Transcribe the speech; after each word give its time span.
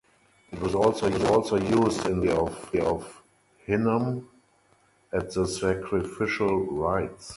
It 0.51 0.59
was 0.59 0.73
also 0.73 1.05
used 1.57 2.07
in 2.07 2.21
the 2.21 2.33
valley 2.33 2.79
of 2.83 3.21
Hinnom 3.67 4.29
at 5.13 5.31
the 5.31 5.45
sacrificial 5.45 6.57
rites. 6.65 7.29